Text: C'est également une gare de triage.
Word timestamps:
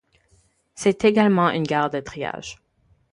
C'est 0.73 1.05
également 1.05 1.51
une 1.51 1.61
gare 1.61 1.91
de 1.91 1.99
triage. 1.99 2.57